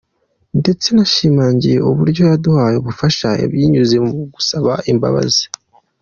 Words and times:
Ndetse 0.59 0.87
nashimangiye 0.95 1.77
uburyo 1.89 2.21
yaduha 2.29 2.65
ubufasha 2.81 3.27
binyuze 3.51 3.95
mu 4.05 4.11
gusaba 4.33 4.71
imbabazi. 4.91 5.45